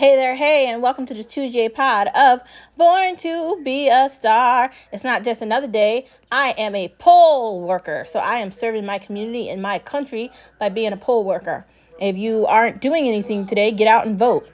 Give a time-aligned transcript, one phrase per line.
[0.00, 2.40] Hey there, hey, and welcome to the 2J pod of
[2.78, 4.70] Born to Be a Star.
[4.94, 6.06] It's not just another day.
[6.32, 10.70] I am a poll worker, so I am serving my community and my country by
[10.70, 11.66] being a poll worker.
[12.00, 14.48] If you aren't doing anything today, get out and vote.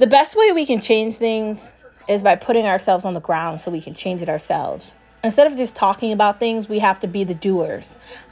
[0.00, 1.60] The best way we can change things
[2.08, 4.92] is by putting ourselves on the ground so we can change it ourselves.
[5.22, 7.88] Instead of just talking about things, we have to be the doers.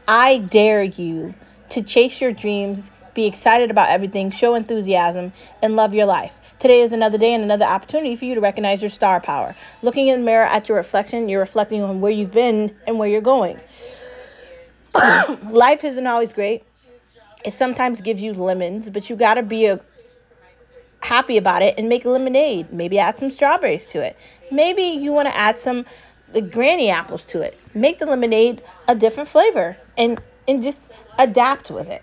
[0.09, 1.35] I dare you
[1.69, 6.33] to chase your dreams be excited about everything, show enthusiasm, and love your life.
[6.61, 9.57] Today is another day and another opportunity for you to recognize your star power.
[9.83, 13.09] Looking in the mirror at your reflection, you're reflecting on where you've been and where
[13.09, 13.59] you're going.
[15.51, 16.63] life isn't always great.
[17.45, 19.81] It sometimes gives you lemons, but you got to be a,
[21.01, 22.73] happy about it and make lemonade.
[22.73, 24.17] Maybe add some strawberries to it.
[24.53, 25.87] Maybe you want to add some
[26.31, 27.59] the granny apples to it.
[27.75, 30.79] Make the lemonade a different flavor and and just
[31.19, 32.03] adapt with it.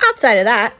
[0.00, 0.74] Outside of that,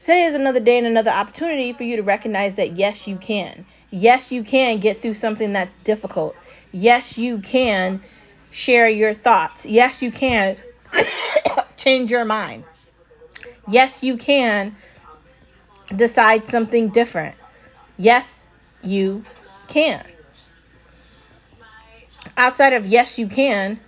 [0.00, 3.66] today is another day and another opportunity for you to recognize that yes, you can.
[3.90, 6.36] Yes, you can get through something that's difficult.
[6.72, 8.02] Yes, you can
[8.50, 9.64] share your thoughts.
[9.66, 10.56] Yes, you can
[11.76, 12.64] change your mind.
[13.68, 14.76] Yes, you can
[15.94, 17.36] decide something different.
[17.98, 18.46] Yes,
[18.82, 19.24] you
[19.68, 20.04] can.
[22.36, 23.80] Outside of yes, you can,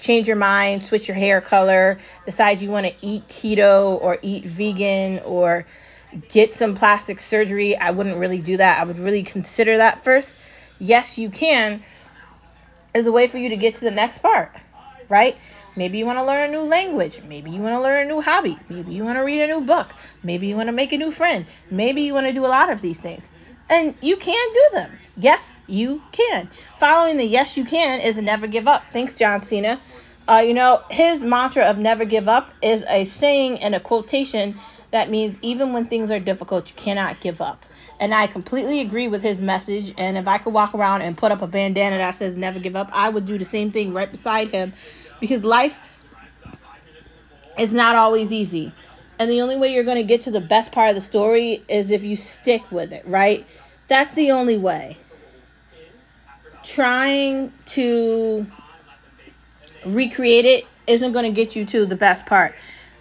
[0.00, 4.44] change your mind, switch your hair color, decide you want to eat keto or eat
[4.44, 5.66] vegan or
[6.28, 8.80] get some plastic surgery, I wouldn't really do that.
[8.80, 10.34] I would really consider that first.
[10.78, 11.82] Yes, you can
[12.94, 14.52] is a way for you to get to the next part,
[15.08, 15.36] right?
[15.76, 17.20] Maybe you want to learn a new language.
[17.26, 18.58] Maybe you want to learn a new hobby.
[18.68, 19.92] Maybe you want to read a new book.
[20.22, 21.46] Maybe you want to make a new friend.
[21.70, 23.22] Maybe you want to do a lot of these things.
[23.70, 24.98] And you can do them.
[25.16, 26.50] Yes, you can.
[26.78, 28.92] Following the yes, you can is never give up.
[28.92, 29.80] Thanks, John Cena.
[30.28, 34.58] Uh, you know, his mantra of never give up is a saying and a quotation
[34.90, 37.64] that means even when things are difficult, you cannot give up.
[38.00, 39.94] And I completely agree with his message.
[39.96, 42.74] And if I could walk around and put up a bandana that says never give
[42.76, 44.72] up, I would do the same thing right beside him
[45.20, 45.78] because life
[47.58, 48.72] is not always easy.
[49.20, 51.62] And the only way you're going to get to the best part of the story
[51.68, 53.46] is if you stick with it, right?
[53.86, 54.96] That's the only way.
[56.64, 58.46] Trying to
[59.84, 62.54] recreate it isn't going to get you to the best part.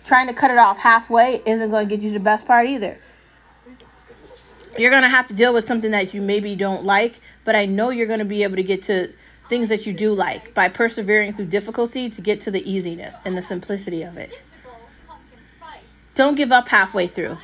[0.03, 2.67] Trying to cut it off halfway isn't going to get you to the best part
[2.67, 2.99] either.
[4.77, 7.65] You're going to have to deal with something that you maybe don't like, but I
[7.65, 9.13] know you're going to be able to get to
[9.47, 13.37] things that you do like by persevering through difficulty to get to the easiness and
[13.37, 14.43] the simplicity of it.
[16.19, 17.37] Don't give up halfway through.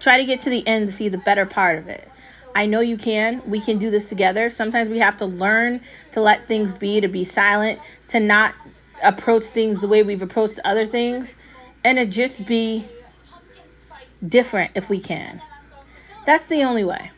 [0.00, 2.08] Try to get to the end to see the better part of it.
[2.56, 3.40] I know you can.
[3.48, 4.50] We can do this together.
[4.50, 7.78] Sometimes we have to learn to let things be, to be silent,
[8.08, 8.52] to not
[9.00, 11.32] approach things the way we've approached other things
[11.84, 12.88] and to just be
[14.28, 15.40] different if we can.
[16.24, 17.12] That's the only way.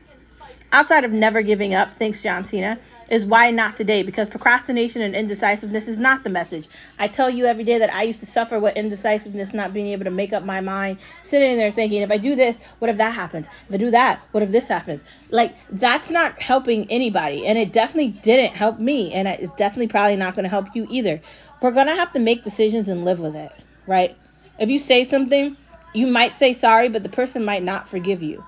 [0.72, 5.14] Outside of never giving up, thanks John Cena, is why not today because procrastination and
[5.14, 6.68] indecisiveness is not the message.
[6.98, 10.04] I tell you every day that I used to suffer with indecisiveness, not being able
[10.04, 13.14] to make up my mind, sitting there thinking, if I do this, what if that
[13.14, 13.46] happens?
[13.68, 15.04] If I do that, what if this happens?
[15.30, 17.46] Like, that's not helping anybody.
[17.46, 19.12] And it definitely didn't help me.
[19.12, 21.20] And it's definitely probably not going to help you either.
[21.60, 23.52] We're going to have to make decisions and live with it,
[23.86, 24.16] right?
[24.58, 25.56] If you say something,
[25.94, 28.44] you might say sorry, but the person might not forgive you.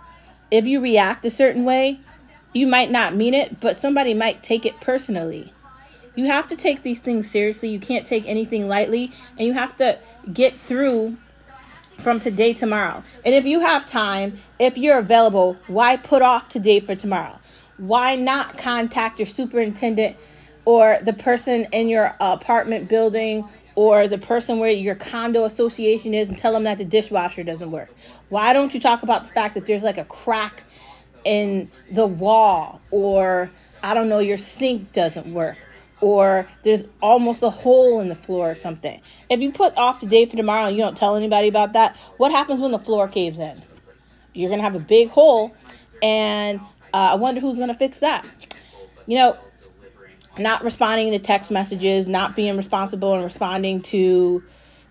[0.50, 2.00] If you react a certain way,
[2.52, 5.52] you might not mean it, but somebody might take it personally.
[6.16, 7.68] You have to take these things seriously.
[7.68, 9.98] You can't take anything lightly, and you have to
[10.32, 11.16] get through
[12.02, 13.02] from today tomorrow.
[13.24, 17.38] And if you have time, if you're available, why put off today for tomorrow?
[17.76, 20.16] Why not contact your superintendent
[20.64, 26.28] or the person in your apartment building or the person where your condo association is
[26.28, 27.88] and tell them that the dishwasher doesn't work?
[28.28, 30.64] Why don't you talk about the fact that there's like a crack
[31.24, 33.50] in the wall or
[33.82, 35.58] I don't know, your sink doesn't work
[36.00, 39.00] or there's almost a hole in the floor or something.
[39.28, 42.32] If you put off today for tomorrow and you don't tell anybody about that, what
[42.32, 43.62] happens when the floor caves in?
[44.32, 45.54] You're going to have a big hole
[46.02, 46.60] and
[46.92, 48.26] uh, I wonder who's going to fix that.
[49.06, 49.38] You know,
[50.38, 54.42] not responding to text messages, not being responsible and responding to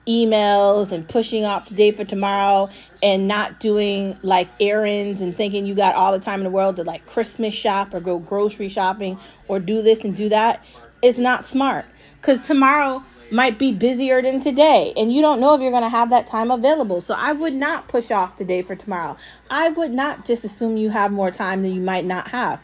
[0.09, 2.67] emails and pushing off today for tomorrow
[3.03, 6.77] and not doing like errands and thinking you got all the time in the world
[6.77, 10.65] to like Christmas shop or go grocery shopping or do this and do that
[11.03, 11.85] is not smart
[12.19, 15.89] because tomorrow might be busier than today and you don't know if you're going to
[15.89, 17.01] have that time available.
[17.01, 19.15] So I would not push off today for tomorrow.
[19.51, 22.59] I would not just assume you have more time than you might not have.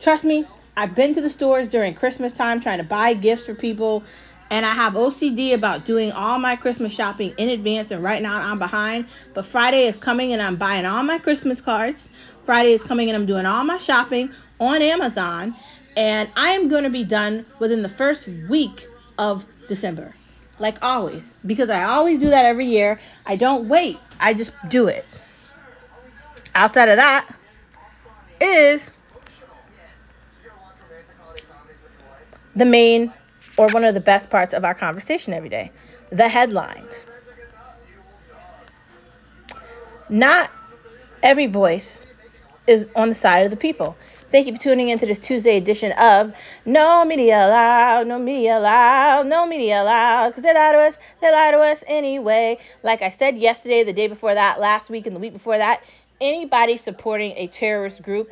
[0.00, 3.54] Trust me, I've been to the stores during Christmas time trying to buy gifts for
[3.54, 4.04] people
[4.50, 7.90] and I have OCD about doing all my Christmas shopping in advance.
[7.90, 9.06] And right now I'm behind.
[9.34, 12.08] But Friday is coming and I'm buying all my Christmas cards.
[12.42, 15.54] Friday is coming and I'm doing all my shopping on Amazon.
[15.96, 20.14] And I am going to be done within the first week of December.
[20.58, 21.34] Like always.
[21.44, 22.98] Because I always do that every year.
[23.26, 25.04] I don't wait, I just do it.
[26.54, 27.28] Outside of that
[28.40, 28.90] is
[32.56, 33.12] the main
[33.58, 35.70] or one of the best parts of our conversation every day
[36.10, 37.04] the headlines.
[40.08, 40.50] Not
[41.22, 41.98] every voice
[42.66, 43.96] is on the side of the people.
[44.30, 46.32] Thank you for tuning into this Tuesday edition of
[46.64, 51.30] No Media Allowed, No Media Allowed, No Media Allowed, because they lie to us, they
[51.30, 52.58] lie to us anyway.
[52.82, 55.82] Like I said yesterday, the day before that, last week, and the week before that,
[56.20, 58.30] anybody supporting a terrorist group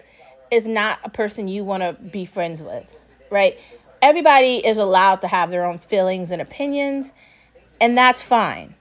[0.51, 2.95] is not a person you want to be friends with,
[3.31, 3.59] right?
[4.03, 7.11] Everybody is allowed to have their own feelings and opinions,
[7.81, 8.75] and that's fine.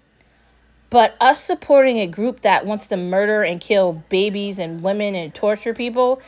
[0.89, 5.33] But us supporting a group that wants to murder and kill babies and women and
[5.33, 6.21] torture people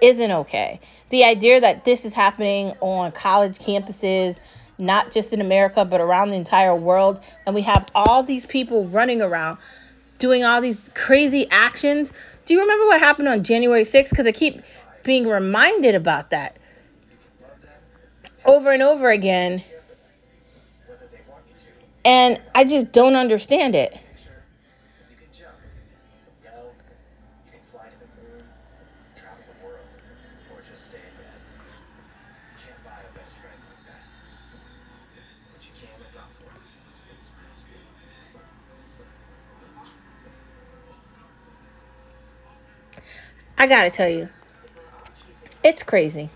[0.00, 0.80] isn't okay.
[1.10, 4.38] The idea that this is happening on college campuses,
[4.78, 8.86] not just in America, but around the entire world, and we have all these people
[8.86, 9.58] running around
[10.18, 12.12] doing all these crazy actions.
[12.46, 14.10] Do you remember what happened on January 6th?
[14.10, 14.62] Because I keep
[15.02, 16.56] being reminded about that
[18.44, 19.62] over and over again.
[22.04, 23.98] And I just don't understand it.
[43.56, 44.28] I gotta tell you,
[45.62, 46.28] it's crazy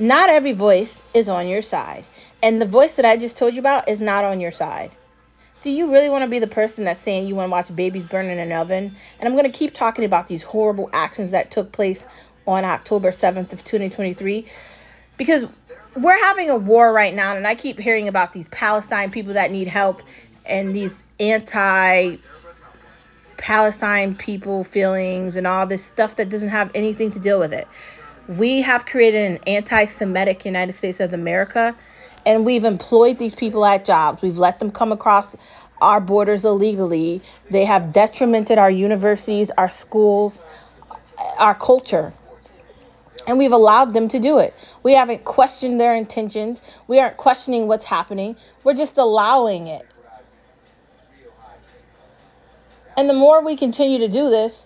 [0.00, 2.04] not every voice is on your side.
[2.42, 4.90] And the voice that I just told you about is not on your side.
[5.62, 8.06] Do you really want to be the person that's saying you want to watch babies
[8.06, 8.96] burn in an oven?
[9.18, 12.04] And I'm going to keep talking about these horrible actions that took place
[12.46, 14.46] on October 7th of 2023
[15.18, 15.44] because
[15.94, 19.50] we're having a war right now and I keep hearing about these Palestine people that
[19.50, 20.00] need help
[20.46, 22.16] and these anti
[23.36, 27.68] Palestine people feelings and all this stuff that doesn't have anything to deal with it
[28.28, 31.74] we have created an anti Semitic United States of America,
[32.26, 34.22] and we've employed these people at jobs.
[34.22, 35.34] We've let them come across
[35.80, 37.22] our borders illegally.
[37.50, 40.40] They have detrimented our universities, our schools,
[41.38, 42.12] our culture.
[43.26, 44.54] And we've allowed them to do it.
[44.82, 46.62] We haven't questioned their intentions.
[46.88, 48.36] We aren't questioning what's happening.
[48.64, 49.86] We're just allowing it.
[52.96, 54.62] And the more we continue to do this,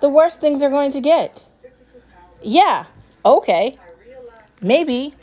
[0.00, 1.42] the worse things are going to get.
[2.42, 2.86] Yeah,
[3.24, 3.78] okay.
[4.60, 5.14] Maybe.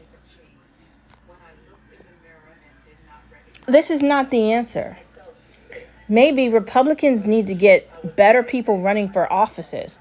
[3.68, 4.98] This is not the answer.
[6.08, 10.00] Maybe Republicans need to get better people running for offices.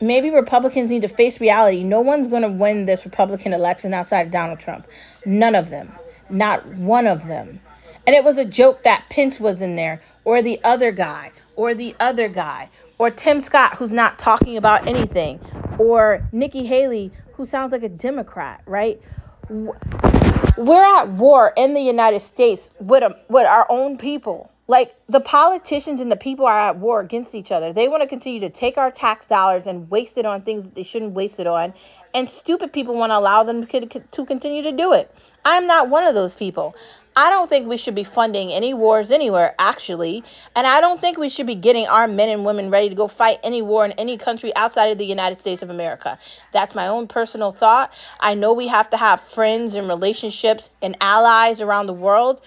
[0.00, 1.84] Maybe Republicans need to face reality.
[1.84, 4.86] No one's going to win this Republican election outside of Donald Trump.
[5.26, 5.92] None of them.
[6.30, 7.60] Not one of them.
[8.06, 11.74] And it was a joke that Pence was in there, or the other guy, or
[11.74, 15.38] the other guy, or Tim Scott, who's not talking about anything,
[15.82, 19.02] or Nikki Haley, who sounds like a Democrat, right?
[19.48, 24.50] We're at war in the United States with, a, with our own people.
[24.68, 27.72] Like the politicians and the people are at war against each other.
[27.72, 30.74] They want to continue to take our tax dollars and waste it on things that
[30.76, 31.74] they shouldn't waste it on.
[32.14, 35.12] And stupid people want to allow them to continue to do it.
[35.44, 36.76] I'm not one of those people.
[37.14, 40.24] I don't think we should be funding any wars anywhere, actually.
[40.56, 43.06] And I don't think we should be getting our men and women ready to go
[43.06, 46.18] fight any war in any country outside of the United States of America.
[46.52, 47.92] That's my own personal thought.
[48.18, 52.40] I know we have to have friends and relationships and allies around the world,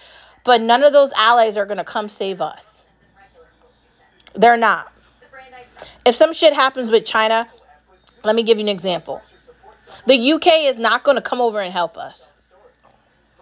[0.44, 2.64] but none of those allies are going to come save us.
[4.34, 4.92] They're not.
[6.04, 7.48] If some shit happens with China,
[8.24, 9.22] let me give you an example.
[10.06, 12.26] The UK is not going to come over and help us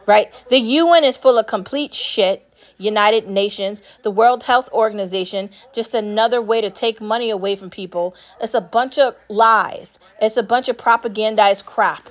[0.06, 0.32] right?
[0.48, 2.48] The UN is full of complete shit.
[2.76, 8.16] United Nations, the World Health Organization, just another way to take money away from people.
[8.40, 9.98] It's a bunch of lies.
[10.20, 12.10] It's a bunch of propagandized crap.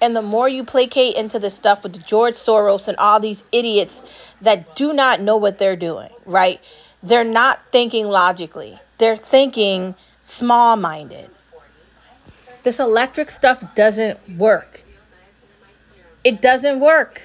[0.00, 4.02] And the more you placate into this stuff with George Soros and all these idiots
[4.42, 6.60] that do not know what they're doing, right?
[7.02, 8.78] They're not thinking logically.
[8.98, 11.30] They're thinking small minded.
[12.62, 14.82] This electric stuff doesn't work.
[16.22, 17.20] It doesn't work.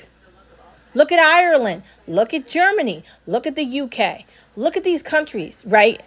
[0.93, 1.83] Look at Ireland.
[2.07, 3.03] Look at Germany.
[3.27, 4.23] Look at the UK.
[4.55, 6.01] Look at these countries, right?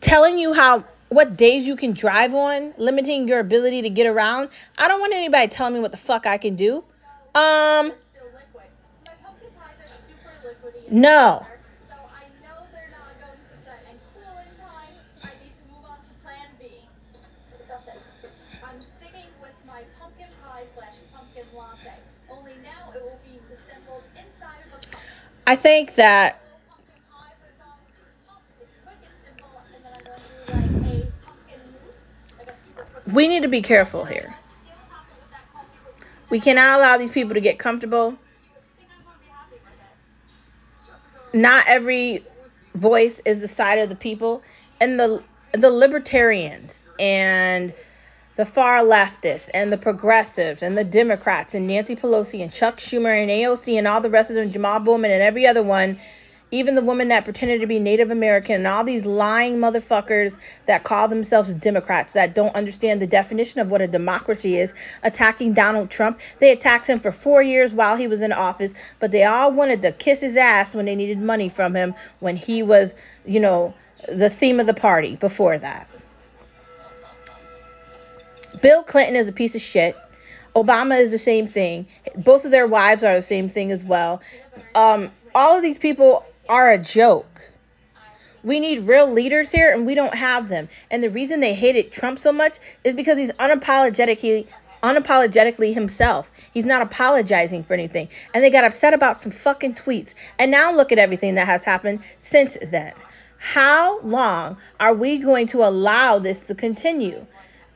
[0.00, 4.48] Telling you how what days you can drive on, limiting your ability to get around.
[4.76, 6.82] I don't want anybody telling me what the fuck I can do.
[7.34, 7.92] Um
[10.90, 11.46] No.
[25.46, 26.40] A think that
[33.12, 34.34] we need to be careful here.
[36.28, 38.18] We cannot allow these people to get comfortable.
[41.32, 42.24] Not every
[42.74, 44.42] voice is the side of the people,
[44.80, 45.22] and the
[45.52, 47.72] the libertarians and
[48.36, 53.20] the far leftists and the progressives and the Democrats and Nancy Pelosi and Chuck Schumer
[53.20, 55.98] and AOC and all the rest of them, Jamal Bowman and every other one,
[56.50, 60.84] even the woman that pretended to be Native American and all these lying motherfuckers that
[60.84, 65.88] call themselves Democrats that don't understand the definition of what a democracy is, attacking Donald
[65.88, 66.20] Trump.
[66.38, 69.80] They attacked him for four years while he was in office, but they all wanted
[69.82, 73.72] to kiss his ass when they needed money from him when he was, you know,
[74.08, 75.88] the theme of the party before that.
[78.60, 79.96] Bill Clinton is a piece of shit.
[80.54, 81.86] Obama is the same thing.
[82.16, 84.22] Both of their wives are the same thing as well.
[84.74, 87.50] Um, all of these people are a joke.
[88.42, 90.68] We need real leaders here, and we don't have them.
[90.90, 94.46] And the reason they hated Trump so much is because he's unapologetically
[94.82, 96.30] unapologetically himself.
[96.54, 98.08] He's not apologizing for anything.
[98.32, 100.14] And they got upset about some fucking tweets.
[100.38, 102.92] And now look at everything that has happened since then.
[103.38, 107.26] How long are we going to allow this to continue?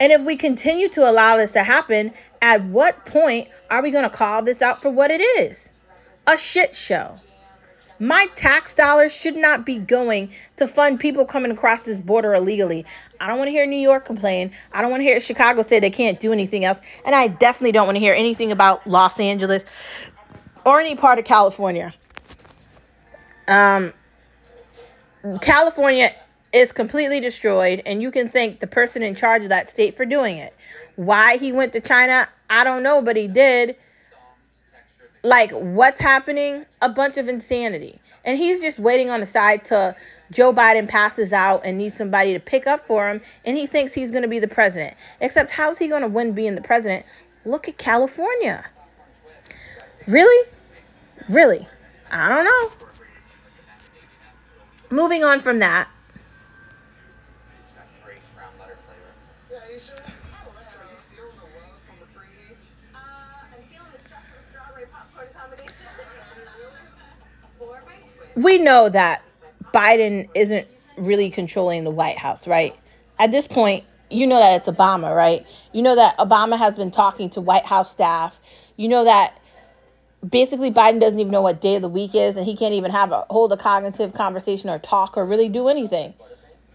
[0.01, 4.05] And if we continue to allow this to happen, at what point are we going
[4.05, 5.71] to call this out for what it is?
[6.27, 7.21] A shit show.
[7.99, 12.87] My tax dollars should not be going to fund people coming across this border illegally.
[13.21, 14.53] I don't want to hear New York complain.
[14.73, 16.79] I don't want to hear Chicago say they can't do anything else.
[17.05, 19.65] And I definitely don't want to hear anything about Los Angeles
[20.65, 21.93] or any part of California.
[23.47, 23.93] Um,
[25.43, 26.15] California
[26.53, 30.05] is completely destroyed, and you can thank the person in charge of that state for
[30.05, 30.55] doing it.
[30.97, 33.77] Why he went to China, I don't know, but he did.
[35.23, 36.65] Like, what's happening?
[36.83, 37.99] A bunch of insanity.
[38.25, 39.95] And he's just waiting on the side till
[40.31, 43.95] Joe Biden passes out and needs somebody to pick up for him, and he thinks
[43.95, 44.95] he's going to be the president.
[45.21, 47.07] Except, how's he going to win being the president?
[47.45, 48.65] Look at California.
[50.07, 50.49] Really?
[51.29, 51.67] Really?
[52.11, 52.87] I don't know.
[54.91, 55.89] Moving on from that,
[68.43, 69.23] we know that
[69.73, 70.67] Biden isn't
[70.97, 72.77] really controlling the White House, right?
[73.19, 75.47] At this point, you know that it's Obama, right?
[75.73, 78.39] You know that Obama has been talking to White House staff.
[78.77, 79.41] You know that
[80.29, 82.91] basically Biden doesn't even know what day of the week is and he can't even
[82.91, 86.15] have a hold a cognitive conversation or talk or really do anything.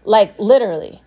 [0.04, 1.00] Like literally.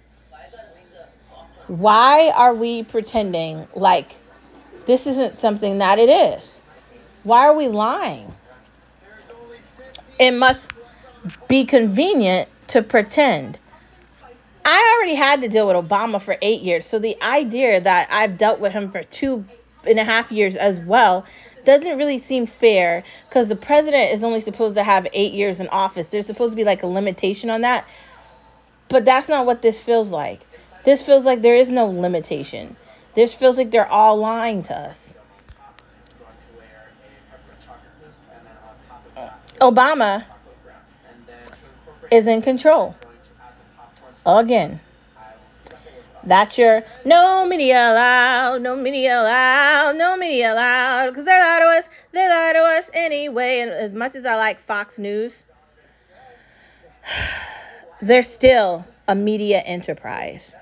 [1.68, 4.16] Why are we pretending like
[4.86, 6.60] this isn't something that it is?
[7.24, 8.34] Why are we lying?
[10.20, 10.72] It must
[11.48, 13.58] be convenient to pretend.
[14.66, 18.38] I already had to deal with Obama for eight years, so the idea that I've
[18.38, 19.46] dealt with him for two
[19.88, 21.26] and a half years as well
[21.66, 25.70] doesn't really seem fair because the president is only supposed to have eight years in
[25.70, 26.08] office.
[26.08, 27.88] There's supposed to be like a limitation on that,
[28.90, 30.42] but that's not what this feels like.
[30.84, 32.76] This feels like there is no limitation.
[33.16, 35.09] This feels like they're all lying to us.
[39.60, 40.26] Obama
[42.12, 42.96] is in control.
[44.26, 44.80] Again.
[46.24, 51.66] That's your no media allowed, no media allowed, no media allowed, because they lie to
[51.66, 53.62] us, they lie to us anyway.
[53.62, 55.44] And as much as I like Fox News,
[58.02, 60.54] they're still a media enterprise.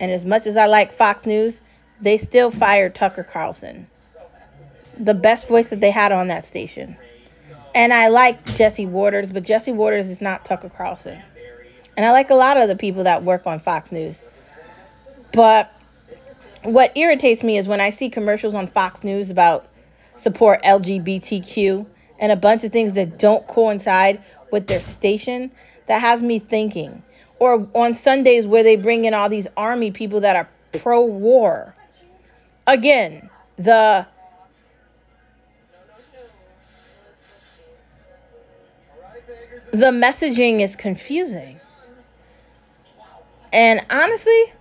[0.00, 1.60] And as much as I like Fox News,
[2.00, 3.88] they still fired Tucker Carlson,
[4.96, 6.96] the best voice that they had on that station.
[7.74, 11.20] And I like Jesse Watters, but Jesse Watters is not Tucker Carlson.
[11.96, 14.22] And I like a lot of the people that work on Fox News.
[15.32, 15.72] But
[16.62, 19.68] what irritates me is when I see commercials on Fox News about
[20.16, 21.86] support LGBTQ
[22.18, 25.50] and a bunch of things that don't coincide with their station
[25.86, 27.02] that has me thinking.
[27.38, 30.48] Or on Sundays where they bring in all these army people that are
[30.80, 31.74] pro war.
[32.66, 34.06] Again, the
[39.70, 41.60] the messaging is confusing.
[43.52, 44.52] And honestly,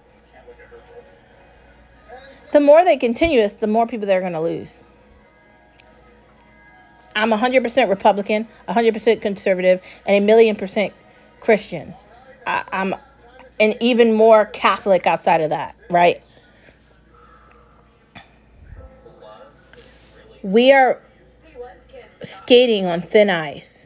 [2.51, 4.77] the more they continue this, the more people they're going to lose.
[7.15, 10.93] I'm 100% Republican, 100% conservative, and a million percent
[11.39, 11.93] Christian.
[12.45, 12.95] I, I'm
[13.59, 16.21] and even more Catholic outside of that, right?
[20.43, 21.01] We are
[22.21, 23.76] skating on thin ice.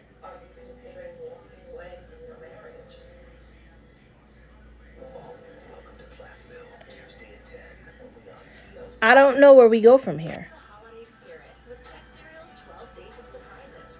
[9.01, 10.47] I don't know where we go from here.
[10.51, 13.97] The holiday spirit with Chex Cereal's 12 Days of Surprises.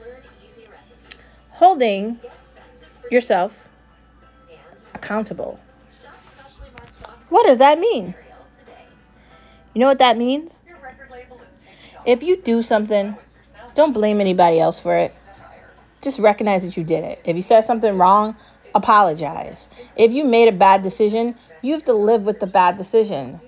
[0.00, 1.20] Learn easy recipes.
[1.50, 2.20] Holding
[3.10, 3.68] yourself
[4.94, 5.60] accountable.
[7.28, 8.14] What does that mean?
[9.74, 10.62] You know what that means?
[12.06, 13.14] If you do something,
[13.74, 15.14] don't blame anybody else for it.
[16.00, 17.20] Just recognize that you did it.
[17.24, 18.36] If you said something wrong,
[18.74, 19.68] apologize.
[19.96, 23.38] If you made a bad decision, you have to live with the bad decision.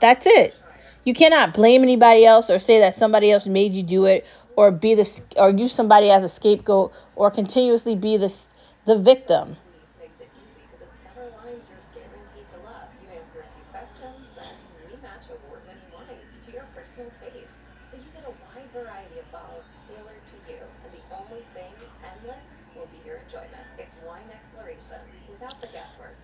[0.00, 0.58] That's it.
[1.04, 4.26] You cannot blame anybody else or say that somebody else made you do it
[4.56, 8.32] or be the or use somebody as a scapegoat or continuously be the
[8.86, 9.56] the victim.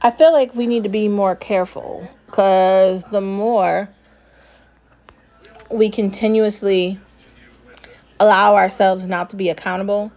[0.02, 3.88] I feel like we need to be more careful because the more
[5.70, 7.00] we continuously
[8.20, 10.12] allow ourselves not to be accountable,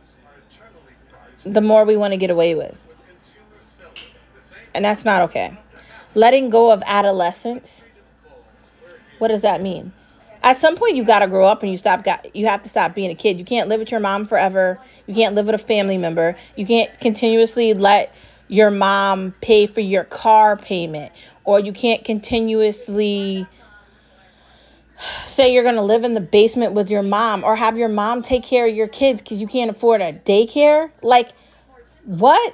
[1.45, 2.85] the more we want to get away with.
[4.73, 5.57] And that's not okay.
[6.13, 7.85] Letting go of adolescence,
[9.19, 9.93] what does that mean?
[10.43, 12.69] At some point you got to grow up and you stop got you have to
[12.69, 13.39] stop being a kid.
[13.39, 14.77] You can't live with your mom forever.
[15.07, 16.35] You can't live with a family member.
[16.57, 18.13] You can't continuously let
[18.49, 21.13] your mom pay for your car payment
[21.49, 23.47] or you can't continuously
[25.25, 28.21] say you're going to live in the basement with your mom or have your mom
[28.21, 30.91] take care of your kids cuz you can't afford a daycare.
[31.01, 31.29] Like
[32.05, 32.53] what?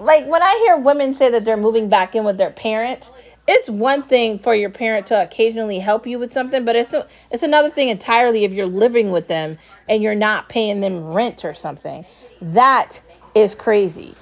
[0.00, 3.12] Like when I hear women say that they're moving back in with their parents,
[3.46, 6.92] it's one thing for your parent to occasionally help you with something, but it's
[7.30, 11.44] it's another thing entirely if you're living with them and you're not paying them rent
[11.44, 12.04] or something.
[12.42, 13.00] That
[13.32, 14.16] is crazy.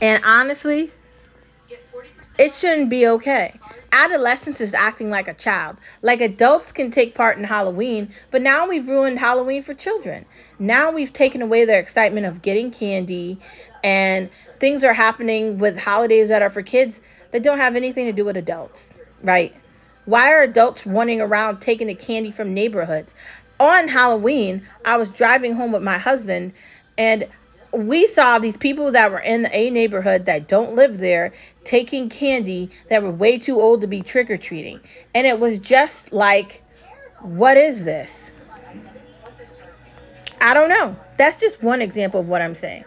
[0.00, 0.90] And honestly,
[2.38, 3.58] it shouldn't be okay.
[3.92, 5.76] Adolescence is acting like a child.
[6.02, 10.26] Like adults can take part in Halloween, but now we've ruined Halloween for children.
[10.58, 13.38] Now we've taken away their excitement of getting candy,
[13.82, 18.12] and things are happening with holidays that are for kids that don't have anything to
[18.12, 19.54] do with adults, right?
[20.04, 23.14] Why are adults running around taking the candy from neighborhoods?
[23.58, 26.52] On Halloween, I was driving home with my husband,
[26.98, 27.26] and
[27.76, 31.32] we saw these people that were in the a neighborhood that don't live there
[31.64, 34.80] taking candy that were way too old to be trick or treating.
[35.14, 36.62] And it was just like,
[37.20, 38.14] what is this?
[40.40, 40.96] I don't know.
[41.16, 42.84] That's just one example of what I'm saying.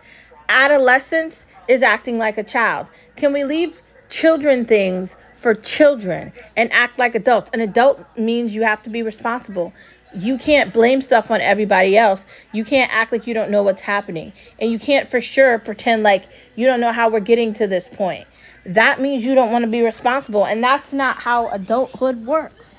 [0.47, 2.87] Adolescence is acting like a child.
[3.15, 7.49] Can we leave children things for children and act like adults?
[7.53, 9.73] An adult means you have to be responsible.
[10.13, 12.25] You can't blame stuff on everybody else.
[12.51, 14.33] You can't act like you don't know what's happening.
[14.59, 17.87] And you can't for sure pretend like you don't know how we're getting to this
[17.87, 18.27] point.
[18.65, 20.45] That means you don't want to be responsible.
[20.45, 22.75] And that's not how adulthood works.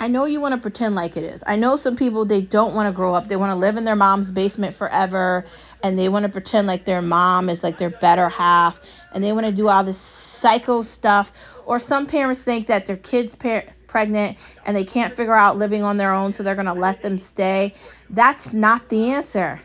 [0.00, 1.42] I know you want to pretend like it is.
[1.44, 3.26] I know some people they don't want to grow up.
[3.26, 5.44] They want to live in their mom's basement forever
[5.82, 8.78] and they want to pretend like their mom is like their better half
[9.12, 9.98] and they want to do all this
[10.38, 11.32] psycho stuff.
[11.66, 15.82] Or some parents think that their kid's par- pregnant and they can't figure out living
[15.82, 17.74] on their own so they're going to let them stay.
[18.10, 19.60] That's not the answer.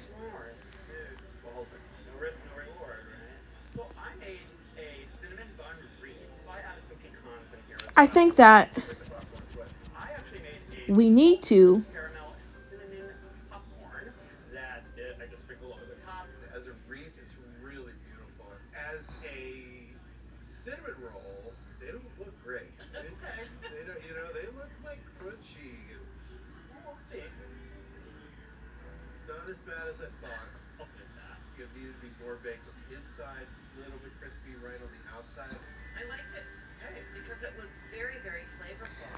[7.96, 8.78] I think that
[10.90, 11.93] we need wreath.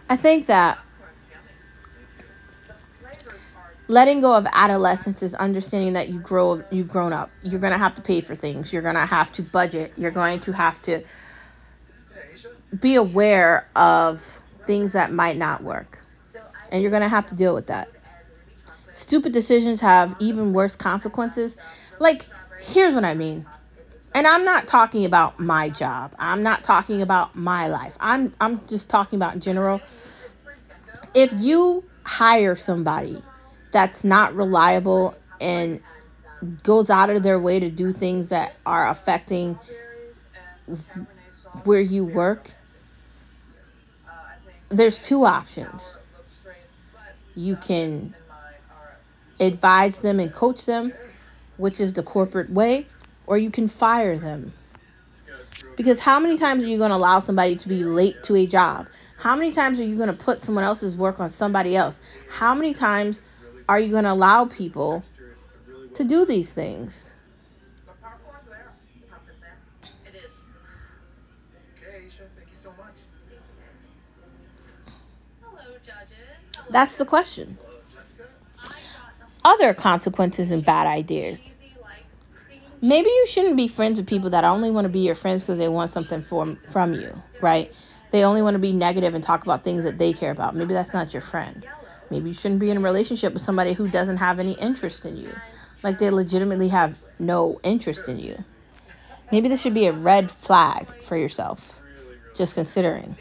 [0.08, 0.78] I think that
[3.88, 7.30] letting go of adolescence is understanding that you grow you've grown up.
[7.44, 8.72] You're going to have to pay for things.
[8.72, 9.94] You're going to have to budget.
[9.98, 11.04] You're going to have to
[12.80, 14.24] be aware of
[14.66, 16.00] things that might not work.
[16.72, 17.90] And you're going to have to deal with that.
[18.92, 21.56] Stupid decisions have even worse consequences.
[22.00, 22.26] Like,
[22.62, 23.46] here's what I mean.
[24.16, 26.16] And I'm not talking about my job.
[26.18, 27.98] I'm not talking about my life.
[28.00, 29.82] I'm I'm just talking about general.
[31.14, 33.22] If you hire somebody
[33.74, 35.82] that's not reliable and
[36.64, 39.60] goes out of their way to do things that are affecting
[41.66, 42.52] where you work,
[44.70, 45.82] there's two options.
[47.36, 48.16] You can
[49.42, 50.94] advise them and coach them,
[51.58, 52.88] which is the corporate way,
[53.28, 54.54] or you can fire them.
[55.76, 58.46] Because how many times are you going to allow somebody to be late to a
[58.46, 58.88] job?
[59.18, 61.96] How many times are you going to put someone else's work on somebody else?
[62.30, 63.20] How many times
[63.68, 65.04] are you going to allow people
[65.96, 67.06] to do these things?
[76.70, 77.58] That's the question.
[79.44, 81.40] Other consequences and bad ideas.
[82.82, 85.58] Maybe you shouldn't be friends with people that only want to be your friends because
[85.58, 87.74] they want something from from you, right?
[88.12, 90.56] They only want to be negative and talk about things that they care about.
[90.56, 91.66] Maybe that's not your friend.
[92.10, 95.18] Maybe you shouldn't be in a relationship with somebody who doesn't have any interest in
[95.18, 95.34] you.
[95.84, 98.44] Like they legitimately have no interest in you.
[99.32, 101.80] Maybe this should be a red flag for yourself.
[102.36, 103.16] Just considering.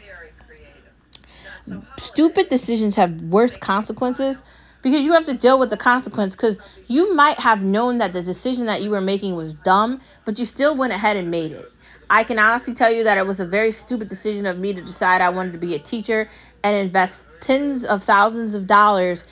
[1.97, 4.37] Stupid decisions have worse consequences
[4.85, 8.21] because you have to deal with the consequence because you might have known that the
[8.21, 11.71] decision that you were making was dumb, but you still went ahead and made it.
[12.07, 14.83] I can honestly tell you that it was a very stupid decision of me to
[14.83, 16.29] decide I wanted to be a teacher
[16.63, 19.25] and invest tens of thousands of dollars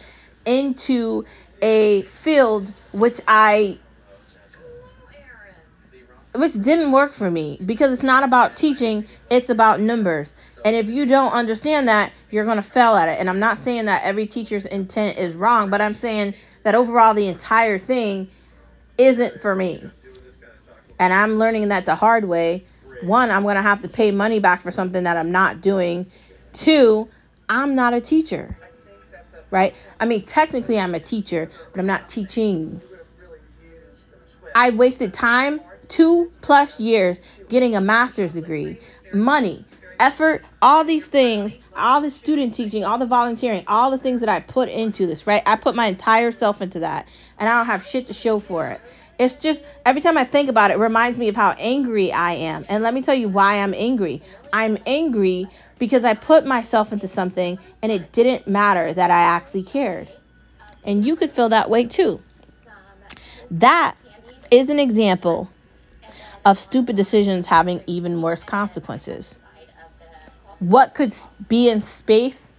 [0.44, 1.24] into
[1.62, 3.78] a field which I
[6.34, 10.34] which didn't work for me because it's not about teaching, it's about numbers.
[10.66, 13.20] And if you don't understand that, you're going to fail at it.
[13.20, 17.14] And I'm not saying that every teacher's intent is wrong, but I'm saying that overall
[17.14, 18.30] the entire thing
[18.98, 19.84] isn't for me.
[21.00, 22.64] And I'm learning that the hard way.
[23.02, 26.06] One, I'm going to have to pay money back for something that I'm not doing.
[26.54, 27.10] Two,
[27.50, 28.58] I'm not a teacher,
[29.52, 29.76] right?
[30.00, 32.82] I mean, technically I'm a teacher, but I'm not teaching.
[34.56, 38.80] I wasted time, two plus years, getting a master's degree,
[39.14, 39.66] money,
[40.04, 44.28] effort, all these things, all the student teaching, all the volunteering, all the things that
[44.28, 45.42] I put into this, right?
[45.46, 47.08] I put my entire self into that,
[47.40, 48.82] and I don't have shit to show for it.
[49.18, 52.34] It's just every time I think about it, it reminds me of how angry I
[52.34, 52.66] am.
[52.68, 54.22] And let me tell you why I'm angry.
[54.52, 55.48] I'm angry
[55.80, 60.10] because I put myself into something and it didn't matter that I actually cared.
[60.84, 62.22] And you could feel that way too.
[63.52, 63.96] That
[64.52, 65.50] is an example
[66.44, 69.36] of stupid decisions having even worse consequences.
[70.64, 71.14] What could
[71.48, 72.54] be in space?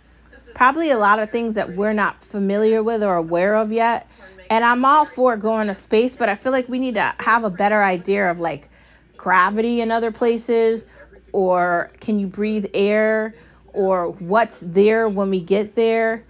[0.55, 4.09] Probably a lot of things that we're not familiar with or aware of yet.
[4.51, 7.45] And I'm all for going to space, but I feel like we need to have
[7.45, 8.69] a better idea of like
[9.17, 10.85] gravity in other places,
[11.33, 13.35] or can you breathe air,
[13.73, 16.25] or what's there when we get there.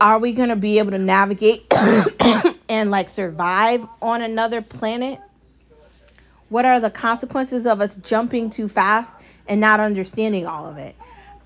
[0.00, 1.72] Are we going to be able to navigate
[2.68, 5.20] and like survive on another planet?
[6.50, 9.16] What are the consequences of us jumping too fast
[9.48, 10.94] and not understanding all of it?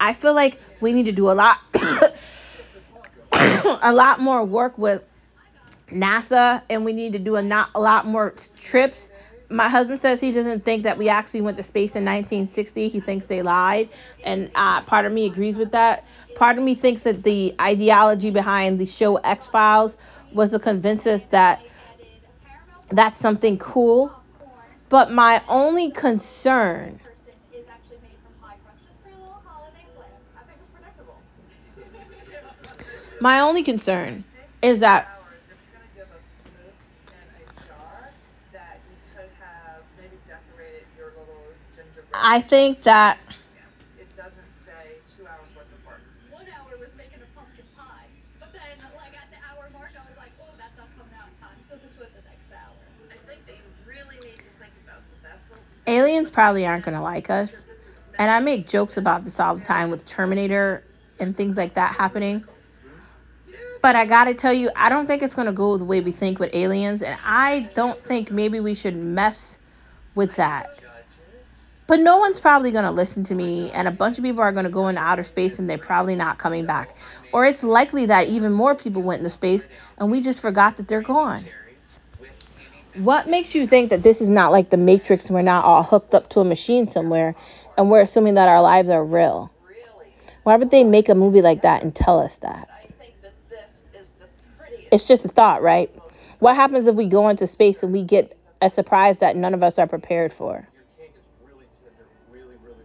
[0.00, 1.58] I feel like we need to do a lot
[3.82, 5.02] a lot more work with
[5.88, 9.08] NASA and we need to do a, not, a lot more trips.
[9.50, 12.88] My husband says he doesn't think that we actually went to space in 1960.
[12.88, 13.90] He thinks they lied.
[14.24, 16.04] And uh, part of me agrees with that.
[16.34, 19.96] Part of me thinks that the ideology behind the show X Files
[20.32, 21.62] was to convince us that
[22.90, 24.12] that's something cool.
[24.94, 29.42] But my only concern person is actually made from pie crust just for a little
[29.42, 30.06] holiday flair.
[30.38, 31.18] I think it's predictable.
[33.20, 34.22] My only concern
[34.62, 38.14] is that Hours, if you're gonna give us mousse in a jar,
[38.54, 41.42] that you could have maybe decorated your little
[41.74, 42.14] gingerbread.
[42.14, 43.18] I think that
[43.98, 46.06] It doesn't say two hours worth of work.
[46.30, 48.06] One hour was making a pumpkin pie,
[48.38, 51.26] but then like at the hour mark, I was like, oh, that's not coming out
[51.26, 51.58] in time.
[51.66, 52.78] So this was the next hour.
[53.10, 55.56] I think that you really need to think about the vessel.
[55.86, 57.64] Aliens probably aren't going to like us.
[58.18, 60.84] And I make jokes about this all the time with Terminator
[61.18, 62.44] and things like that happening.
[63.82, 66.38] But I gotta tell you, I don't think it's gonna go the way we think
[66.38, 69.58] with aliens, and I don't think maybe we should mess
[70.14, 70.80] with that.
[71.86, 74.70] But no one's probably gonna listen to me, and a bunch of people are gonna
[74.70, 76.96] go into outer space and they're probably not coming back.
[77.30, 79.68] Or it's likely that even more people went into space
[79.98, 81.44] and we just forgot that they're gone.
[82.94, 85.82] What makes you think that this is not like the Matrix and we're not all
[85.82, 87.34] hooked up to a machine somewhere
[87.76, 89.50] and we're assuming that our lives are real?
[89.66, 90.12] Really,
[90.44, 92.68] Why would they make a movie like that and tell us that?
[92.72, 94.94] I think that this is the.
[94.94, 95.90] It's just a thought, right?
[96.38, 99.62] What happens if we go into space and we get a surprise that none of
[99.64, 100.52] us are prepared for?
[100.52, 102.84] Your cake is really tender, really, really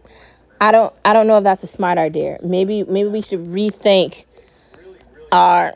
[0.60, 2.38] I don't I don't know if that's a smart idea.
[2.42, 4.24] Maybe maybe we should rethink
[5.30, 5.74] our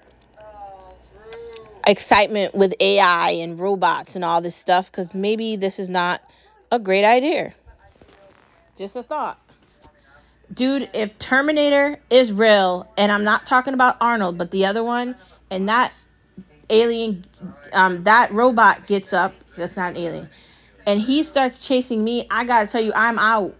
[1.86, 6.22] excitement with AI and robots and all this stuff because maybe this is not
[6.70, 7.54] a great idea.
[8.76, 9.38] Just a thought.
[10.52, 15.16] Dude, if Terminator is real, and I'm not talking about Arnold, but the other one,
[15.50, 15.92] and that
[16.68, 17.24] alien,
[17.72, 20.28] um, that robot gets up, that's not an alien,
[20.86, 23.56] and he starts chasing me, I gotta tell you, I'm out.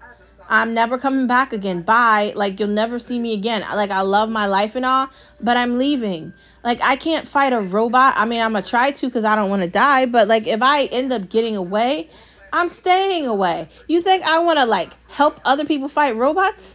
[0.48, 1.82] I'm never coming back again.
[1.82, 2.32] Bye.
[2.34, 3.62] Like you'll never see me again.
[3.62, 5.08] Like I love my life and all,
[5.40, 6.32] but I'm leaving.
[6.62, 8.14] Like I can't fight a robot.
[8.16, 10.06] I mean, I'm gonna try to because I don't want to die.
[10.06, 12.10] But like if I end up getting away,
[12.52, 13.68] I'm staying away.
[13.88, 16.74] You think I want to like help other people fight robots?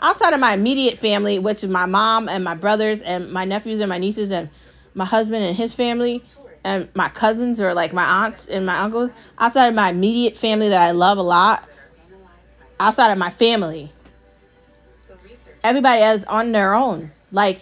[0.00, 3.80] Outside of my immediate family, which is my mom and my brothers and my nephews
[3.80, 4.48] and my nieces and
[4.94, 6.22] my husband and his family
[6.64, 9.10] and my cousins or like my aunts and my uncles.
[9.38, 11.68] Outside of my immediate family that I love a lot
[12.80, 13.92] outside of my family.
[15.62, 17.12] Everybody else on their own.
[17.30, 17.60] Like,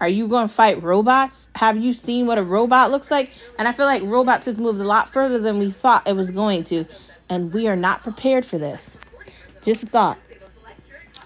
[0.00, 1.48] are you going to fight robots?
[1.56, 3.30] Have you seen what a robot looks like?
[3.58, 6.30] And I feel like robots has moved a lot further than we thought it was
[6.30, 6.86] going to,
[7.28, 8.96] and we are not prepared for this.
[9.64, 10.18] Just a thought.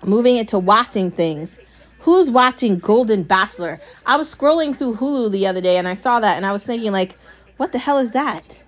[0.03, 1.59] Moving into watching things.
[2.01, 3.81] Who's watching Golden Bachelor?
[4.07, 6.63] I was scrolling through Hulu the other day and I saw that and I was
[6.63, 7.17] thinking like,
[7.57, 8.63] what the hell is that?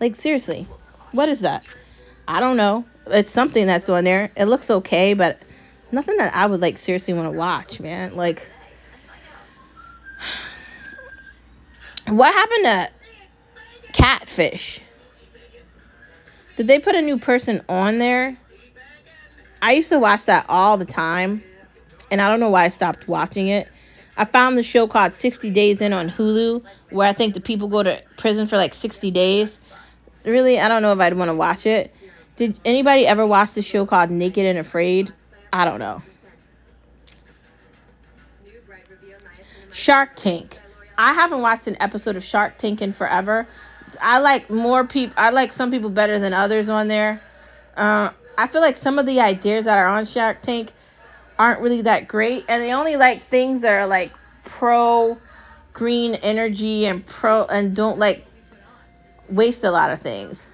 [0.00, 0.66] Like seriously,
[1.12, 1.64] what is that?
[2.28, 2.84] I don't know.
[3.06, 4.30] It's something that's on there.
[4.36, 5.38] It looks okay, but
[5.92, 8.16] nothing that I would like seriously want to watch, man.
[8.16, 8.50] Like,
[12.06, 12.90] what happened to
[13.92, 14.80] Catfish?
[16.56, 18.36] Did they put a new person on there?
[19.60, 21.42] I used to watch that all the time,
[22.10, 23.68] and I don't know why I stopped watching it.
[24.16, 27.68] I found the show called 60 Days In on Hulu, where I think the people
[27.68, 29.58] go to prison for like 60 days.
[30.24, 31.92] Really, I don't know if I'd want to watch it.
[32.36, 35.12] Did anybody ever watch the show called Naked and Afraid?
[35.52, 36.02] I don't know.
[39.70, 40.58] Shark Tank.
[40.96, 43.46] I haven't watched an episode of Shark Tank in forever.
[44.00, 45.14] I like more people.
[45.16, 47.20] I like some people better than others on there.
[47.76, 50.72] Uh, I feel like some of the ideas that are on Shark Tank
[51.38, 54.12] aren't really that great, and they only like things that are like
[54.44, 55.18] pro
[55.72, 58.24] green energy and pro and don't like
[59.28, 60.44] waste a lot of things.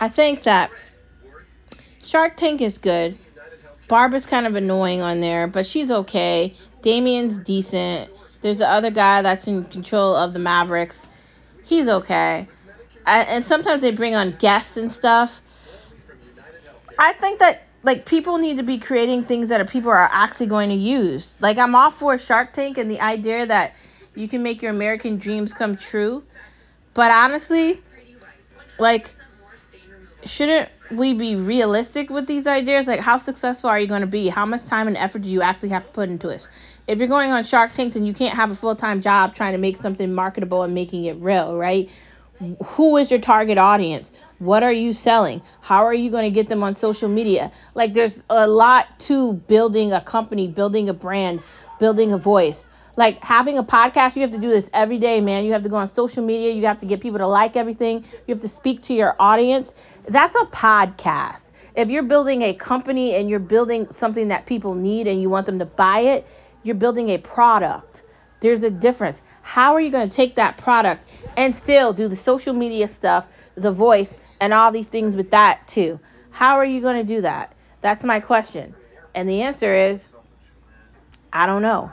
[0.00, 0.70] I think that.
[2.02, 3.18] Shark Tank is good.
[3.88, 6.54] Barbara's kind of annoying on there, but she's okay.
[6.82, 8.10] Daymond's decent.
[8.42, 11.00] There's the other guy that's in control of the Mavericks.
[11.64, 12.46] He's okay.
[13.06, 15.40] And sometimes they bring on guests and stuff.
[16.98, 20.68] I think that like people need to be creating things that people are actually going
[20.70, 21.32] to use.
[21.40, 23.74] Like I'm all for Shark Tank and the idea that
[24.14, 26.22] you can make your American dreams come true.
[26.94, 27.82] But honestly,
[28.78, 29.10] like
[30.26, 32.86] shouldn't we be realistic with these ideas?
[32.86, 34.28] Like, how successful are you going to be?
[34.28, 36.46] How much time and effort do you actually have to put into it?
[36.86, 39.52] If you're going on Shark Tank, then you can't have a full time job trying
[39.52, 41.90] to make something marketable and making it real, right?
[42.64, 44.12] Who is your target audience?
[44.38, 45.40] What are you selling?
[45.62, 47.50] How are you going to get them on social media?
[47.74, 51.42] Like, there's a lot to building a company, building a brand,
[51.80, 52.66] building a voice.
[52.96, 55.44] Like having a podcast, you have to do this every day, man.
[55.44, 56.52] You have to go on social media.
[56.52, 58.04] You have to get people to like everything.
[58.26, 59.74] You have to speak to your audience.
[60.08, 61.42] That's a podcast.
[61.74, 65.44] If you're building a company and you're building something that people need and you want
[65.44, 66.26] them to buy it,
[66.62, 68.02] you're building a product.
[68.40, 69.20] There's a difference.
[69.42, 71.02] How are you going to take that product
[71.36, 75.68] and still do the social media stuff, the voice, and all these things with that
[75.68, 76.00] too?
[76.30, 77.54] How are you going to do that?
[77.82, 78.74] That's my question.
[79.14, 80.08] And the answer is
[81.32, 81.90] I don't know.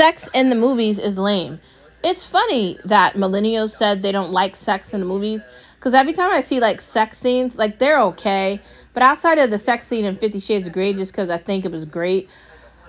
[0.00, 1.60] Sex in the movies is lame.
[2.02, 5.42] It's funny that millennials said they don't like sex in the movies
[5.74, 8.62] because every time I see like sex scenes, like they're okay,
[8.94, 11.66] but outside of the sex scene in Fifty Shades of Grey, just because I think
[11.66, 12.30] it was great,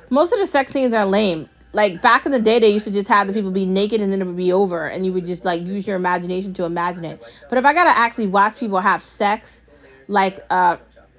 [0.09, 1.49] most of the sex scenes are lame.
[1.73, 4.09] Like back in the day, they used to just have the people be naked and
[4.09, 7.03] then it would be over, and you would just like use your imagination to imagine
[7.03, 7.21] it.
[7.49, 9.61] But if I gotta actually watch people have sex,
[10.07, 10.77] like uh,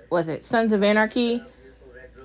[0.09, 1.43] was it Sons of Anarchy?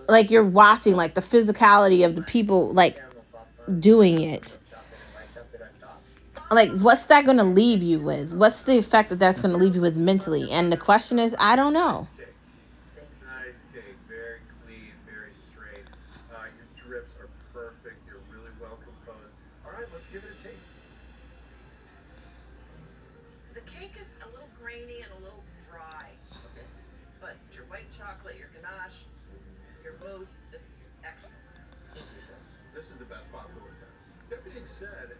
[0.09, 3.01] like you're watching like the physicality of the people like
[3.79, 4.57] doing it.
[6.49, 8.33] Like, what's that going to leave you with?
[8.33, 10.49] What's the effect that that's going to leave you with mentally?
[10.49, 12.07] And the question is, I don't know.
[12.07, 12.35] Nice cake.
[13.21, 13.97] Nice cake.
[14.07, 15.85] Very clean, very straight.
[16.31, 18.05] Uh, your drips are perfect.
[18.07, 19.43] You're really well composed.
[19.65, 20.67] All right, let's give it a taste.
[23.53, 26.11] The cake is a little grainy and a little dry,
[26.53, 26.65] Okay.
[27.19, 29.03] but your white chocolate, your ganache,
[29.83, 31.35] your mousse, it's excellent.
[32.77, 32.85] Thank you, Chef.
[32.85, 34.43] This is the best we've had.
[34.43, 35.17] That being said,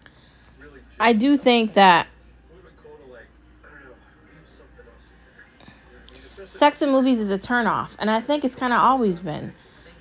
[0.59, 0.79] really.
[0.99, 2.07] I do think that
[2.49, 3.27] Would have been cool to like,
[3.63, 3.95] I don't know,
[4.37, 5.45] leave something else in there.
[5.59, 6.23] You know what I mean?
[6.25, 9.53] Especially- sex in movies is a turnoff, and I think it's kind of always been.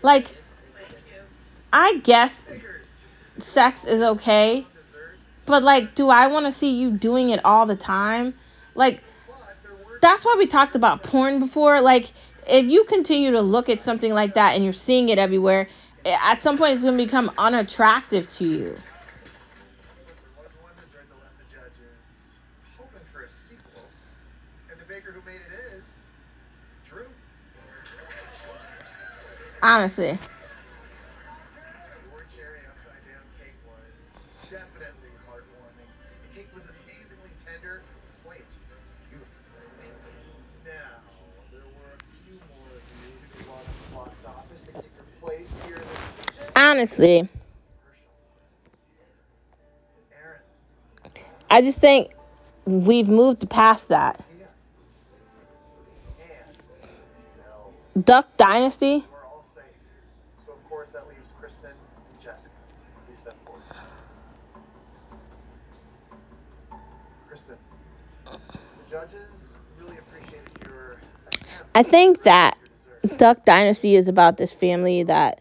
[0.02, 0.36] Like,
[1.72, 2.34] I guess
[3.38, 4.66] sex is okay,
[5.46, 8.34] but like, do I want to see you doing it all the time?
[8.74, 11.80] Like, But there were that's why we talked about porn before.
[11.80, 12.12] Like,
[12.48, 15.68] if you continue to look at something like that and you're seeing it everywhere,
[16.06, 18.58] at some point it's going to become unattractive to you.
[18.58, 22.38] There was one dessert that left the judges
[22.78, 23.82] hoping for a sequel,
[24.70, 26.04] and the baker who made it is
[26.88, 27.06] Drew.
[29.62, 30.18] Honestly.
[32.06, 35.90] Your cherry upside down cake was definitely heartwarming.
[36.30, 37.82] The cake was amazingly tender.
[38.24, 38.44] Plate
[39.10, 39.26] beautiful.
[40.64, 41.02] Now,
[41.50, 44.72] there were a few more of you who did well in the box office to
[44.72, 46.44] keep your place here in the kitchen.
[46.76, 47.26] Honestly,
[51.48, 52.10] I just think
[52.66, 54.22] we've moved past that.
[58.04, 59.02] Duck Dynasty?
[60.44, 62.52] So of course that leaves Kristen and Jessica.
[67.26, 67.56] Kristen,
[68.26, 70.98] the judges really appreciated your.
[71.74, 72.58] I think that.
[73.16, 75.40] Duck Dynasty is about this family that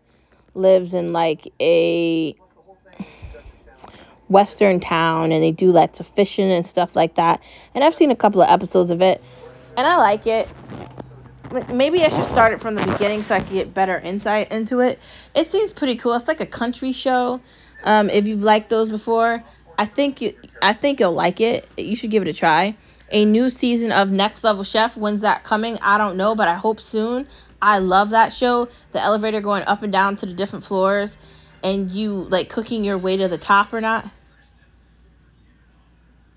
[0.55, 2.35] lives in like a
[4.27, 7.41] western town and they do lots of fishing and stuff like that.
[7.73, 9.23] And I've seen a couple of episodes of it
[9.77, 10.47] and I like it.
[11.69, 14.79] Maybe I should start it from the beginning so I can get better insight into
[14.79, 14.99] it.
[15.35, 16.13] It seems pretty cool.
[16.13, 17.39] It's like a country show.
[17.83, 19.43] Um, if you've liked those before,
[19.77, 21.67] I think you, I think you'll like it.
[21.77, 22.75] You should give it a try.
[23.11, 24.97] A new season of Next Level Chef.
[24.97, 25.77] When's that coming?
[25.81, 27.27] I don't know, but I hope soon.
[27.65, 28.69] I love that show.
[28.91, 31.17] The elevator going up and down to the different floors,
[31.63, 34.07] and you like cooking your way to the top or not.
[34.37, 34.65] Kristen.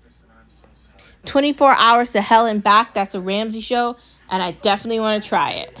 [0.01, 1.03] Kristen, I'm so sorry.
[1.25, 2.95] 24 Hours to Hell and Back.
[2.95, 3.95] That's a Ramsay show,
[4.31, 5.77] and I definitely want to try it.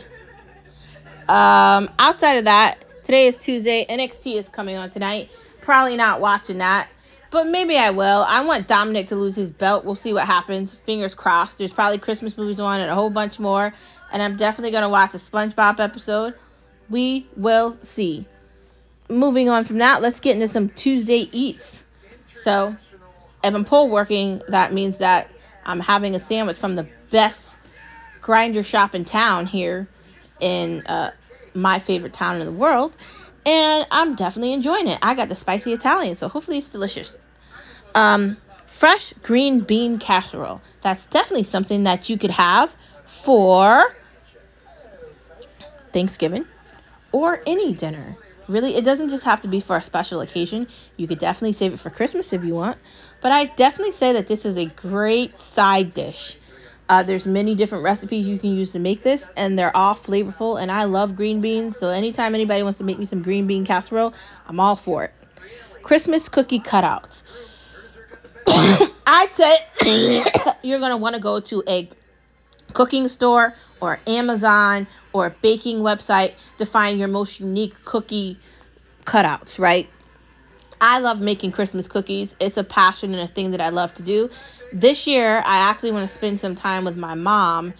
[1.27, 3.87] Um, outside of that, today is Tuesday.
[3.89, 5.31] NXT is coming on tonight.
[5.61, 6.89] Probably not watching that,
[7.31, 8.23] but maybe I will.
[8.27, 9.83] I want Dominik to lose his belt.
[9.83, 10.75] We'll see what happens.
[10.75, 11.57] Fingers crossed.
[11.57, 13.73] There's probably Christmas movies on and a whole bunch more,
[14.11, 16.35] and I'm definitely gonna watch a SpongeBob episode.
[16.89, 18.25] We will see.
[19.09, 21.83] Moving on from that, let's get into some Tuesday eats.
[22.43, 22.75] So,
[23.43, 25.31] if I'm pole working, that means that
[25.65, 27.57] I'm having a sandwich from the best
[28.21, 29.87] grinder shop in town here
[30.39, 31.11] in uh,
[31.53, 32.95] my favorite town in the world.
[33.45, 34.99] And I'm definitely enjoying it.
[35.01, 37.15] I got the spicy Italian, so hopefully it's delicious.
[37.95, 40.61] Um, fresh green bean casserole.
[40.81, 42.73] That's definitely something that you could have
[43.05, 43.95] for
[45.93, 46.45] Thanksgiving
[47.11, 48.15] or any dinner.
[48.47, 50.67] Really, it doesn't just have to be for a special occasion.
[50.97, 52.79] You could definitely save it for Christmas if you want.
[53.21, 56.35] But I definitely say that this is a great side dish.
[56.89, 60.59] Uh, there's many different recipes you can use to make this, and they're all flavorful.
[60.59, 63.65] And I love green beans, so anytime anybody wants to make me some green bean
[63.65, 64.15] casserole,
[64.47, 65.13] I'm all for it.
[65.83, 67.21] Christmas cookie cutouts.
[68.47, 71.87] I said you're gonna want to go to a
[72.73, 78.39] cooking store or Amazon or baking website to find your most unique cookie
[79.05, 79.89] cutouts, right?
[80.81, 82.35] I love making Christmas cookies.
[82.39, 84.29] It's a passion and a thing that I love to do.
[84.71, 87.73] This year, I actually want to spend some time with my mom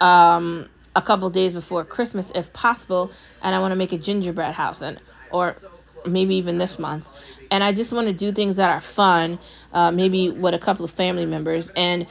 [0.00, 4.52] um, a couple days before Christmas, if possible, and I want to make a gingerbread
[4.54, 5.56] house, and or
[6.04, 7.08] maybe even this month.
[7.50, 9.38] And I just want to do things that are fun,
[9.72, 11.68] uh, maybe with a couple of family members.
[11.76, 12.06] And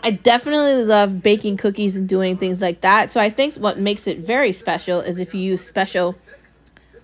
[0.00, 3.10] I definitely love baking cookies and doing things like that.
[3.10, 6.16] So I think what makes it very special is if you use special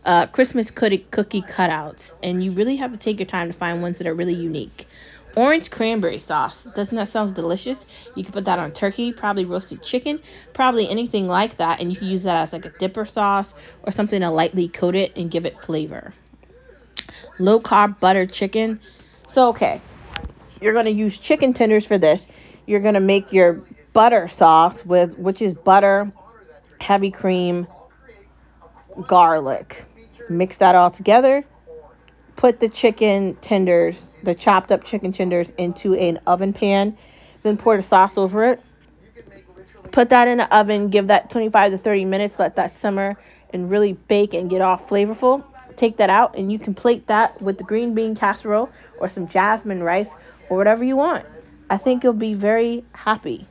[0.05, 3.82] uh, Christmas cookie, cookie cutouts, and you really have to take your time to find
[3.82, 4.89] ones that are really unique.
[5.36, 6.64] Orange cranberry sauce.
[6.64, 7.84] Doesn't that sound delicious?
[8.14, 10.20] You can put that on turkey, probably roasted chicken,
[10.53, 13.93] probably anything like that, and you can use that as like a dipper sauce or
[13.93, 16.14] something to lightly coat it and give it flavor.
[17.39, 18.80] Low carb butter chicken.
[19.28, 19.80] So okay,
[20.61, 22.26] you're gonna use chicken tenders for this.
[22.69, 23.62] You're gonna make your
[23.95, 26.12] butter sauce with which is butter,
[26.83, 27.66] heavy cream,
[29.07, 29.87] garlic.
[30.29, 31.47] Mix that all together.
[32.37, 36.99] Put the chicken tenders, the chopped up chicken tenders, into an oven pan.
[37.43, 38.61] Then pour the sauce over it.
[39.91, 40.91] Put that in the oven.
[40.91, 42.39] Give that 25 to 30 minutes.
[42.39, 43.16] Let that simmer
[43.49, 45.43] and really bake and get all flavorful.
[45.77, 48.69] Take that out and you can plate that with the green bean casserole
[49.01, 50.14] or some jasmine rice
[50.51, 51.25] or whatever you want.
[51.71, 53.47] I think you'll be very happy.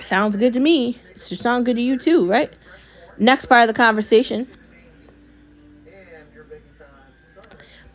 [0.00, 0.98] Sounds good to me.
[1.14, 2.52] It should sound good to you too, right?
[3.18, 4.46] Next part of the conversation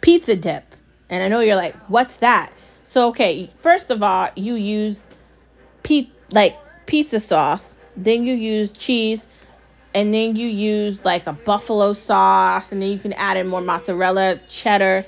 [0.02, 0.64] pizza dip.
[1.10, 2.52] And I know you're like, what's that?
[2.84, 5.06] So, okay, first of all, you use
[5.84, 9.26] pe- like pizza sauce, then you use cheese,
[9.94, 13.62] and then you use like a buffalo sauce, and then you can add in more
[13.62, 15.06] mozzarella, cheddar,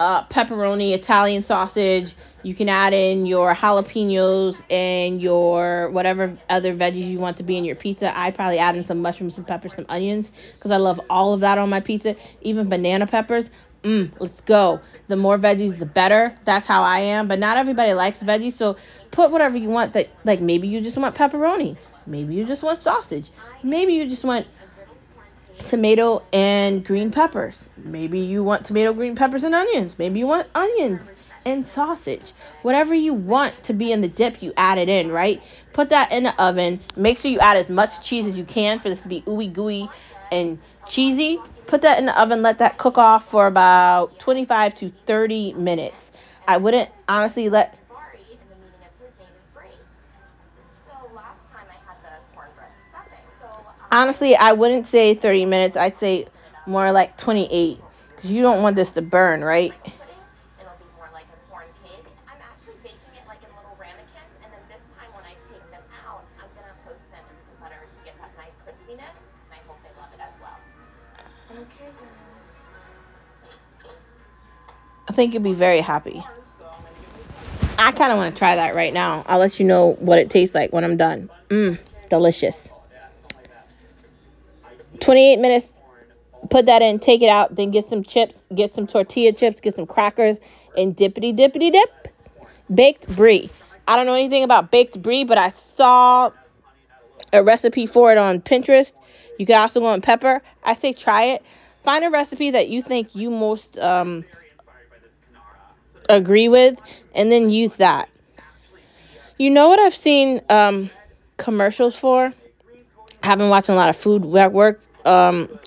[0.00, 2.16] uh, pepperoni, Italian sausage.
[2.42, 7.58] You can add in your jalapenos and your whatever other veggies you want to be
[7.58, 8.18] in your pizza.
[8.18, 11.40] I probably add in some mushrooms, some peppers, some onions because I love all of
[11.40, 13.50] that on my pizza, even banana peppers.
[13.84, 14.80] Mm, let's go.
[15.08, 16.34] The more veggies, the better.
[16.44, 17.28] That's how I am.
[17.28, 18.76] But not everybody likes veggies, so
[19.10, 19.92] put whatever you want.
[19.92, 21.76] That like maybe you just want pepperoni,
[22.06, 23.30] maybe you just want sausage,
[23.62, 24.46] maybe you just want
[25.64, 27.68] tomato and green peppers.
[27.76, 29.98] Maybe you want tomato, green peppers, and onions.
[29.98, 31.12] Maybe you want onions
[31.44, 32.32] and sausage.
[32.62, 35.42] Whatever you want to be in the dip, you add it in, right?
[35.72, 36.80] Put that in the oven.
[36.96, 39.52] Make sure you add as much cheese as you can for this to be ooey
[39.52, 39.88] gooey
[40.30, 41.38] and cheesy.
[41.66, 42.42] Put that in the oven.
[42.42, 46.10] Let that cook off for about 25 to 30 minutes.
[46.46, 47.79] I wouldn't honestly let
[53.90, 55.76] honestly I wouldn't say 30 minutes.
[55.76, 56.26] I'd say
[56.66, 57.80] more like 28
[58.14, 59.72] because you don't want this to burn, right?
[59.82, 59.96] pudding.
[60.60, 62.04] It'll be more like a corn cake.
[62.28, 65.64] I'm actually baking it like in little ramekins, and then this time when I take
[65.72, 69.14] them out, I'm gonna toast them in some butter to get that nice crispiness.
[69.50, 70.58] I hope they love it as well.
[75.08, 76.22] I think you'll be very happy.
[77.78, 79.24] I kind of want to try that right now.
[79.26, 81.30] I'll let you know what it tastes like when I'm done.
[81.48, 81.78] Mmm,
[82.10, 82.69] delicious.
[85.00, 85.72] 28 minutes.
[86.48, 89.76] Put that in, take it out, then get some chips, get some tortilla chips, get
[89.76, 90.38] some crackers,
[90.76, 92.08] and dippity dippity dip.
[92.74, 93.50] Baked brie.
[93.86, 96.30] I don't know anything about baked brie, but I saw
[97.32, 98.92] a recipe for it on Pinterest.
[99.38, 100.40] You can also go on Pepper.
[100.64, 101.42] I say try it.
[101.84, 104.24] Find a recipe that you think you most um,
[106.08, 106.78] agree with,
[107.14, 108.08] and then use that.
[109.38, 110.90] You know what I've seen um,
[111.38, 112.32] commercials for?
[113.22, 114.80] I've been watching a lot of food network.
[115.06, 115.58] Um,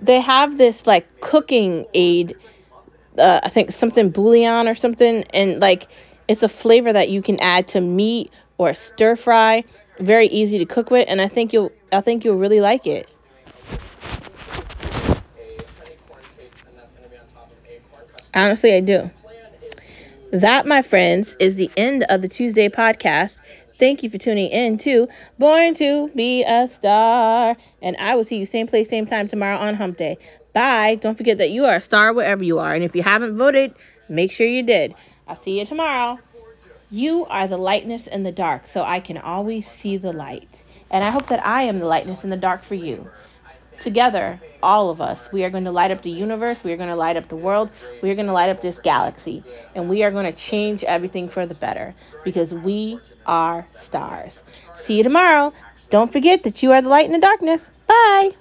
[0.00, 2.36] they have this like cooking aid.
[3.18, 5.88] Uh, I think something bouillon or something, and like
[6.28, 9.64] it's a flavor that you can add to meat or stir fry.
[10.00, 13.08] Very easy to cook with, and I think you'll I think you'll really like it.
[18.34, 19.10] Honestly, I do.
[20.32, 23.36] That, my friends, is the end of the Tuesday podcast.
[23.82, 25.08] Thank you for tuning in to
[25.40, 27.56] Born to Be a Star.
[27.82, 30.18] And I will see you same place, same time tomorrow on Hump Day.
[30.52, 30.94] Bye.
[30.94, 32.72] Don't forget that you are a star wherever you are.
[32.72, 33.74] And if you haven't voted,
[34.08, 34.94] make sure you did.
[35.26, 36.20] I'll see you tomorrow.
[36.92, 40.62] You are the lightness in the dark, so I can always see the light.
[40.88, 43.10] And I hope that I am the lightness in the dark for you.
[43.82, 46.62] Together, all of us, we are going to light up the universe.
[46.62, 47.70] We are going to light up the world.
[48.00, 49.44] We are going to light up this galaxy.
[49.74, 54.42] And we are going to change everything for the better because we are stars.
[54.74, 55.52] See you tomorrow.
[55.90, 57.70] Don't forget that you are the light in the darkness.
[57.86, 58.32] Bye.